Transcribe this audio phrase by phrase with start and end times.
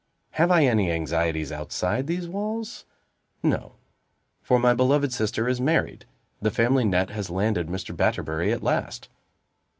[0.31, 2.85] Have I any anxieties outside these walls?
[3.43, 3.73] No:
[4.41, 6.05] for my beloved sister is married
[6.41, 7.95] the family net has landed Mr.
[7.95, 9.09] Batterbury at last.